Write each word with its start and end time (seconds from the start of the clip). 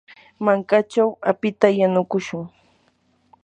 mankachaw 0.45 1.09
apita 1.31 1.67
yanukushun. 1.79 2.43